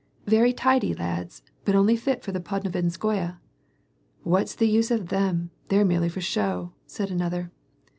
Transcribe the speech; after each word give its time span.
"Very 0.25 0.51
tidy 0.51 0.95
lads 0.95 1.43
I 1.45 1.51
but 1.63 1.75
only 1.75 1.95
fit 1.95 2.23
for 2.23 2.31
the 2.31 2.39
Podnovinskoye."" 2.39 3.37
What's 4.23 4.55
the 4.55 4.67
use 4.67 4.89
of 4.89 5.09
them. 5.09 5.51
They're 5.67 5.85
merely 5.85 6.09
for 6.09 6.21
show," 6.21 6.73
said 6.87 7.11
another. 7.11 7.51